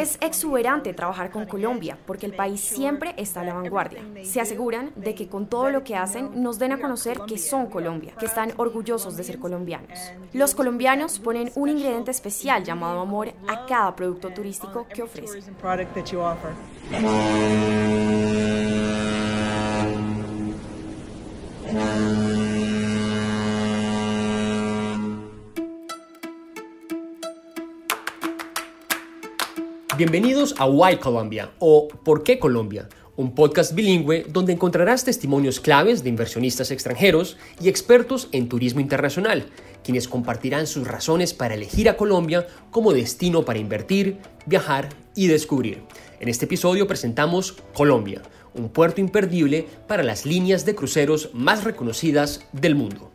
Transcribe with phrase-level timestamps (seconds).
[0.00, 4.00] Es exuberante trabajar con Colombia porque el país siempre está a la vanguardia.
[4.22, 7.66] Se aseguran de que con todo lo que hacen nos den a conocer que son
[7.66, 9.98] Colombia, que están orgullosos de ser colombianos.
[10.32, 15.42] Los colombianos ponen un ingrediente especial llamado amor a cada producto turístico que ofrecen.
[29.98, 32.88] Bienvenidos a Why Colombia o ¿Por qué Colombia?
[33.14, 39.44] Un podcast bilingüe donde encontrarás testimonios claves de inversionistas extranjeros y expertos en turismo internacional,
[39.84, 44.16] quienes compartirán sus razones para elegir a Colombia como destino para invertir,
[44.46, 45.82] viajar y descubrir.
[46.20, 48.22] En este episodio presentamos Colombia,
[48.54, 53.11] un puerto imperdible para las líneas de cruceros más reconocidas del mundo.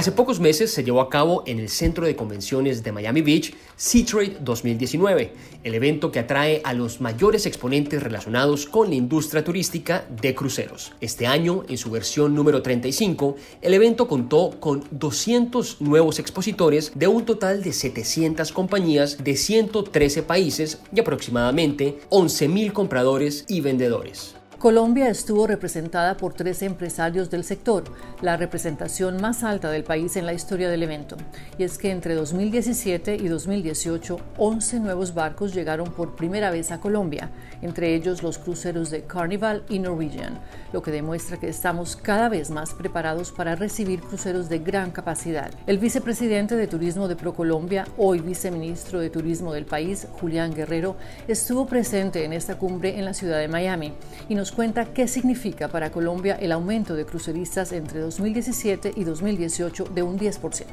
[0.00, 3.52] Hace pocos meses se llevó a cabo en el Centro de Convenciones de Miami Beach
[3.76, 10.06] SeaTrade 2019, el evento que atrae a los mayores exponentes relacionados con la industria turística
[10.08, 10.92] de cruceros.
[11.02, 17.06] Este año, en su versión número 35, el evento contó con 200 nuevos expositores de
[17.06, 24.39] un total de 700 compañías de 113 países y aproximadamente 11.000 compradores y vendedores.
[24.60, 27.84] Colombia estuvo representada por tres empresarios del sector,
[28.20, 31.16] la representación más alta del país en la historia del evento.
[31.56, 36.78] Y es que entre 2017 y 2018, 11 nuevos barcos llegaron por primera vez a
[36.78, 37.30] Colombia,
[37.62, 40.38] entre ellos los cruceros de Carnival y Norwegian,
[40.74, 45.50] lo que demuestra que estamos cada vez más preparados para recibir cruceros de gran capacidad.
[45.66, 50.96] El vicepresidente de Turismo de ProColombia, hoy viceministro de Turismo del país, Julián Guerrero,
[51.28, 53.94] estuvo presente en esta cumbre en la ciudad de Miami
[54.28, 59.84] y nos cuenta qué significa para Colombia el aumento de cruceristas entre 2017 y 2018
[59.84, 60.64] de un 10%.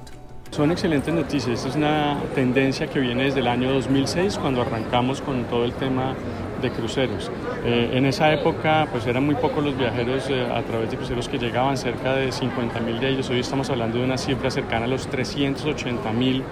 [0.51, 1.57] Son excelentes noticias.
[1.57, 5.73] Esta es una tendencia que viene desde el año 2006, cuando arrancamos con todo el
[5.73, 6.15] tema
[6.61, 7.29] de cruceros.
[7.65, 11.27] Eh, en esa época, pues eran muy pocos los viajeros eh, a través de cruceros
[11.27, 13.29] que llegaban, cerca de 50 mil de ellos.
[13.29, 16.43] Hoy estamos hablando de una cifra cercana a los 380 mil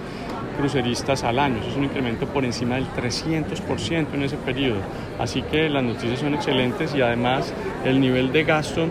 [0.58, 1.58] cruceristas al año.
[1.68, 4.80] Es un incremento por encima del 300% en ese periodo.
[5.20, 8.88] Así que las noticias son excelentes y además el nivel de gasto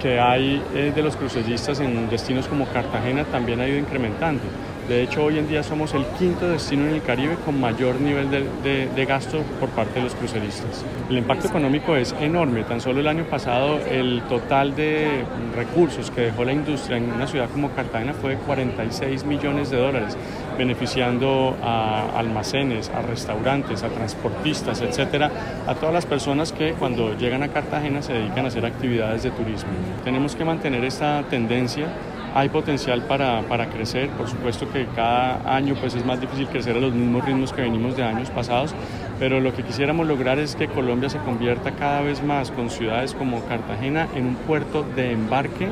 [0.00, 4.42] que hay eh, de los cruceristas en destinos como Cartagena también ha ido incrementando.
[4.88, 8.30] De hecho, hoy en día somos el quinto destino en el Caribe con mayor nivel
[8.30, 10.82] de, gasto por parte de los cruceristas.
[11.10, 12.64] El impacto económico es enorme.
[12.64, 17.26] Tan solo el año pasado el total de recursos que dejó la industria en una
[17.26, 20.16] ciudad como Cartagena fue de 46 millones de dólares,
[20.56, 25.30] beneficiando a almacenes, a restaurantes, a transportistas, etcétera,
[25.66, 29.32] a todas las personas que cuando llegan a Cartagena se dedican a hacer actividades de
[29.32, 29.70] turismo.
[30.02, 31.88] Tenemos que mantener esta tendencia
[32.34, 36.76] hay potencial para, para, crecer, por supuesto que cada año pues es más difícil crecer
[36.76, 38.74] a los mismos ritmos que venimos de años pasados,
[39.18, 43.14] pero lo que quisiéramos lograr es que Colombia se convierta cada vez más con ciudades
[43.14, 45.68] como Cartagena en un puerto de embarque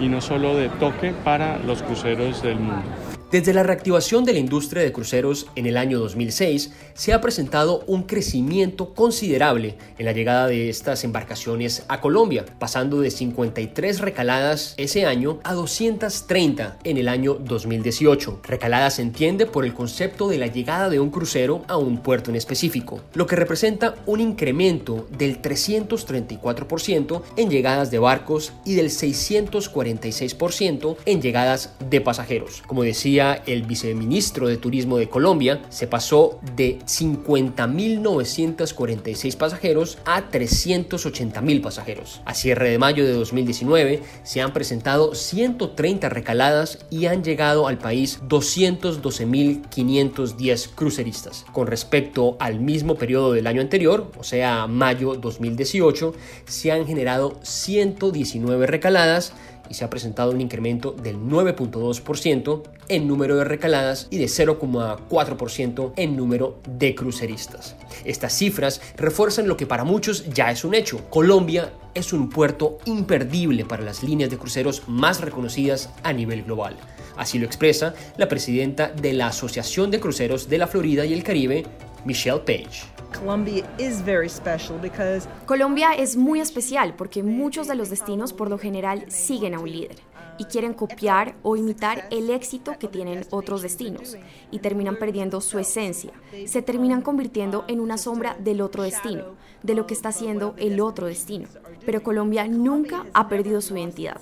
[0.00, 3.07] y no solo de toque para los cruceros del mundo.
[3.30, 7.84] Desde la reactivación de la industria de cruceros en el año 2006, se ha presentado
[7.86, 14.72] un crecimiento considerable en la llegada de estas embarcaciones a Colombia, pasando de 53 recaladas
[14.78, 18.40] ese año a 230 en el año 2018.
[18.44, 22.30] Recaladas se entiende por el concepto de la llegada de un crucero a un puerto
[22.30, 28.88] en específico, lo que representa un incremento del 334% en llegadas de barcos y del
[28.88, 32.62] 646% en llegadas de pasajeros.
[32.66, 41.60] Como decía, el viceministro de Turismo de Colombia, se pasó de 50.946 pasajeros a 380.000
[41.60, 42.20] pasajeros.
[42.24, 47.78] A cierre de mayo de 2019 se han presentado 130 recaladas y han llegado al
[47.78, 51.44] país 212.510 cruceristas.
[51.52, 56.14] Con respecto al mismo periodo del año anterior, o sea, mayo 2018,
[56.46, 59.34] se han generado 119 recaladas
[59.68, 65.92] y se ha presentado un incremento del 9.2% en número de recaladas y de 0.4%
[65.96, 67.76] en número de cruceristas.
[68.04, 71.08] Estas cifras refuerzan lo que para muchos ya es un hecho.
[71.10, 76.76] Colombia es un puerto imperdible para las líneas de cruceros más reconocidas a nivel global.
[77.16, 81.24] Así lo expresa la presidenta de la Asociación de Cruceros de la Florida y el
[81.24, 81.66] Caribe,
[82.04, 82.84] Michelle Page.
[85.46, 89.70] Colombia es muy especial porque muchos de los destinos por lo general siguen a un
[89.70, 89.96] líder
[90.38, 94.16] y quieren copiar o imitar el éxito que tienen otros destinos
[94.50, 96.12] y terminan perdiendo su esencia.
[96.46, 99.24] Se terminan convirtiendo en una sombra del otro destino,
[99.62, 101.48] de lo que está haciendo el otro destino.
[101.84, 104.20] Pero Colombia nunca ha perdido su identidad.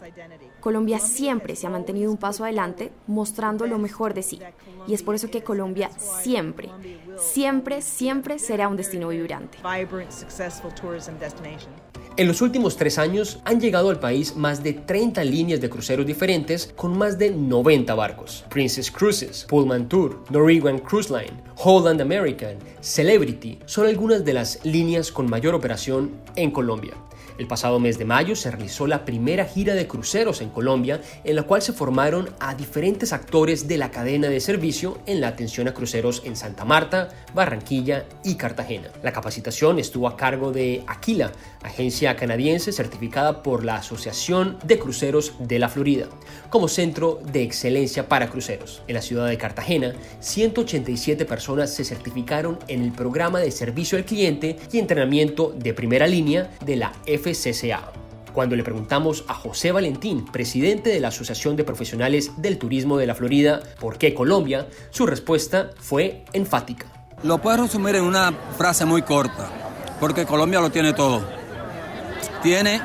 [0.67, 4.41] Colombia siempre se ha mantenido un paso adelante mostrando lo mejor de sí.
[4.89, 6.71] Y es por eso que Colombia siempre,
[7.17, 9.59] siempre, siempre será un destino vibrante.
[12.17, 16.05] En los últimos tres años han llegado al país más de 30 líneas de cruceros
[16.05, 18.45] diferentes con más de 90 barcos.
[18.49, 25.13] Princess Cruises, Pullman Tour, Norwegian Cruise Line, Holland American, Celebrity son algunas de las líneas
[25.13, 26.95] con mayor operación en Colombia.
[27.39, 31.37] El pasado mes de mayo se realizó la primera gira de cruceros en Colombia, en
[31.37, 35.69] la cual se formaron a diferentes actores de la cadena de servicio en la atención
[35.69, 38.89] a cruceros en Santa Marta, Barranquilla y Cartagena.
[39.03, 45.35] La capacitación estuvo a cargo de Aquila, agencia canadiense certificada por la Asociación de Cruceros
[45.39, 46.07] de la Florida,
[46.49, 48.83] como centro de excelencia para cruceros.
[48.89, 54.05] En la ciudad de Cartagena, 187 personas se certificaron en el programa de servicio al
[54.05, 57.26] cliente y entrenamiento de primera línea de la F
[58.33, 63.07] cuando le preguntamos a José Valentín, presidente de la Asociación de Profesionales del Turismo de
[63.07, 66.87] la Florida, por qué Colombia, su respuesta fue enfática.
[67.23, 69.49] Lo puedo resumir en una frase muy corta,
[69.99, 71.27] porque Colombia lo tiene todo.
[72.43, 72.83] Tiene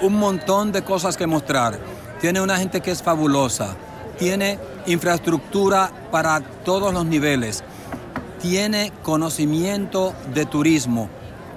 [0.00, 1.78] un montón de cosas que mostrar.
[2.20, 3.76] Tiene una gente que es fabulosa.
[4.18, 7.62] Tiene infraestructura para todos los niveles.
[8.40, 11.10] Tiene conocimiento de turismo.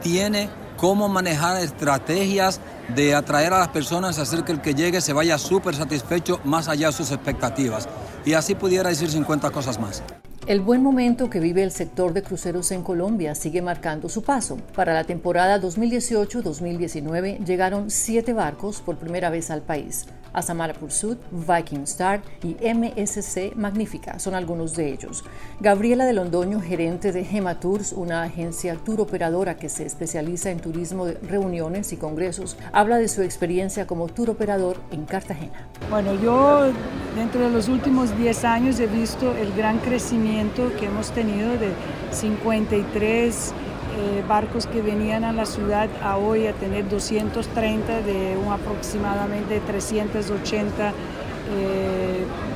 [0.03, 2.59] Tiene cómo manejar estrategias
[2.95, 6.67] de atraer a las personas, hacer que el que llegue se vaya súper satisfecho más
[6.67, 7.87] allá de sus expectativas.
[8.25, 10.03] Y así pudiera decir 50 cosas más.
[10.47, 14.57] El buen momento que vive el sector de cruceros en Colombia sigue marcando su paso.
[14.75, 20.05] Para la temporada 2018-2019 llegaron siete barcos por primera vez al país.
[20.35, 25.23] Asamara Pursuit, Viking Star y MSC Magnífica son algunos de ellos.
[25.59, 30.59] Gabriela de Londoño, gerente de Gema Tours, una agencia tour operadora que se especializa en
[30.59, 35.67] turismo de reuniones y congresos, habla de su experiencia como tour operador en Cartagena.
[35.89, 36.71] Bueno, yo
[37.15, 41.71] dentro de los últimos 10 años he visto el gran crecimiento que hemos tenido de
[42.11, 43.53] 53
[43.97, 49.61] eh, barcos que venían a la ciudad a hoy a tener 230 de un aproximadamente
[49.61, 50.93] 380 eh,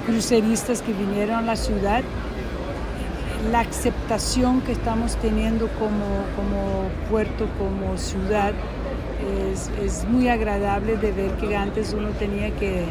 [0.05, 2.03] cruceristas que vinieron a la ciudad.
[3.51, 8.53] La aceptación que estamos teniendo como, como puerto, como ciudad,
[9.51, 12.83] es, es muy agradable de ver que antes uno tenía que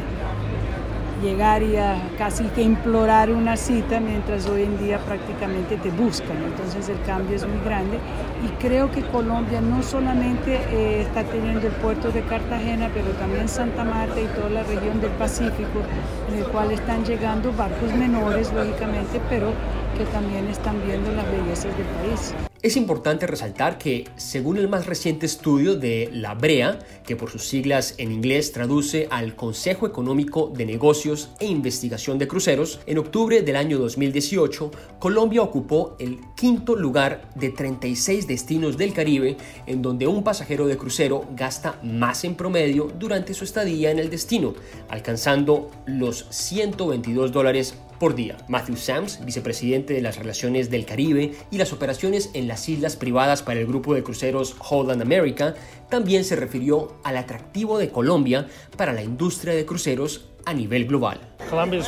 [1.21, 6.37] llegar y a casi que implorar una cita, mientras hoy en día prácticamente te buscan.
[6.43, 7.97] Entonces el cambio es muy grande
[8.43, 13.47] y creo que Colombia no solamente eh, está teniendo el puerto de Cartagena, pero también
[13.47, 15.81] Santa Marta y toda la región del Pacífico,
[16.29, 19.51] en el cual están llegando barcos menores, lógicamente, pero
[19.99, 22.33] que también están viendo las bellezas del país.
[22.61, 27.45] Es importante resaltar que, según el más reciente estudio de la BREA, que por sus
[27.45, 33.41] siglas en inglés traduce al Consejo Económico de Negocios e Investigación de Cruceros, en octubre
[33.41, 39.35] del año 2018, Colombia ocupó el quinto lugar de 36 destinos del Caribe
[39.67, 44.09] en donde un pasajero de crucero gasta más en promedio durante su estadía en el
[44.09, 44.53] destino,
[44.87, 48.37] alcanzando los 122 dólares por día.
[48.47, 53.43] Matthew Sams, vicepresidente de las relaciones del Caribe y las operaciones en las islas privadas
[53.43, 55.55] para el grupo de cruceros Holland America,
[55.89, 58.47] también se refirió al atractivo de Colombia
[58.77, 61.19] para la industria de cruceros a nivel global.
[61.49, 61.79] Colombia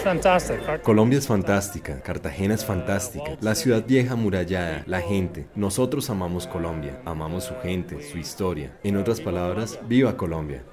[1.18, 5.48] es fantástica, Cartagena es fantástica, la ciudad vieja murallada, la gente.
[5.56, 8.77] Nosotros amamos Colombia, amamos su gente, su historia.
[8.84, 10.63] En otras palabras, viva Colombia.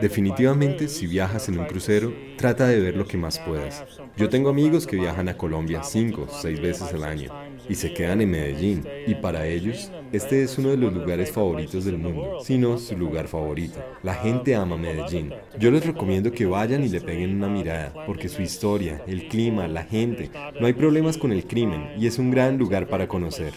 [0.00, 3.84] Definitivamente, si viajas en un crucero, trata de ver lo que más puedas.
[4.16, 7.32] Yo tengo amigos que viajan a Colombia cinco, seis veces al año
[7.68, 8.86] y se quedan en Medellín.
[9.06, 13.28] Y para ellos, este es uno de los lugares favoritos del mundo, sino su lugar
[13.28, 13.78] favorito.
[14.02, 15.32] La gente ama Medellín.
[15.58, 19.68] Yo les recomiendo que vayan y le peguen una mirada, porque su historia, el clima,
[19.68, 23.52] la gente, no hay problemas con el crimen y es un gran lugar para conocer.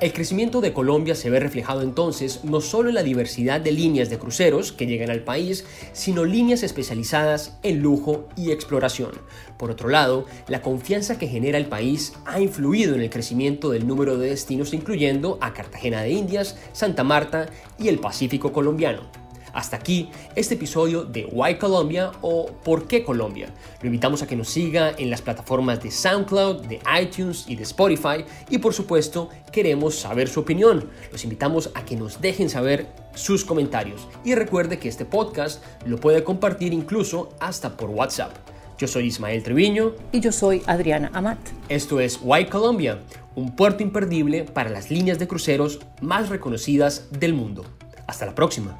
[0.00, 4.10] El crecimiento de Colombia se ve reflejado entonces no solo en la diversidad de líneas
[4.10, 9.12] de cruceros que llegan al país, sino líneas especializadas en lujo y exploración.
[9.58, 13.86] Por otro lado, la confianza que genera el país ha influido en el crecimiento del
[13.86, 17.46] número de destinos incluyendo a Cartagena de Indias, Santa Marta
[17.78, 19.21] y el Pacífico colombiano.
[19.52, 23.48] Hasta aquí este episodio de Why Colombia o ¿Por qué Colombia?
[23.80, 27.62] Lo invitamos a que nos siga en las plataformas de SoundCloud, de iTunes y de
[27.64, 30.88] Spotify y por supuesto queremos saber su opinión.
[31.10, 35.98] Los invitamos a que nos dejen saber sus comentarios y recuerde que este podcast lo
[35.98, 38.36] puede compartir incluso hasta por WhatsApp.
[38.78, 39.92] Yo soy Ismael Treviño.
[40.10, 41.38] Y yo soy Adriana Amat.
[41.68, 42.98] Esto es Why Colombia,
[43.36, 47.64] un puerto imperdible para las líneas de cruceros más reconocidas del mundo.
[48.06, 48.76] Hasta la próxima.